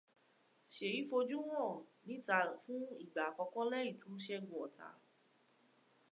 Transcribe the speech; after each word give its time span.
Ṣèyí 0.75 0.99
fojú 1.09 1.37
hàn 1.49 1.71
n'íta 2.05 2.37
fún 2.63 2.81
ìgbà 3.03 3.21
àkọ́kọ́ 3.29 3.63
lẹ́yìn 3.71 3.97
tó 4.01 4.09
ṣẹ́gun 4.25 4.59
ọ̀tá. 4.65 4.87